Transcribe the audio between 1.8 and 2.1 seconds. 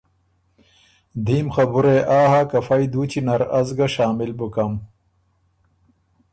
يې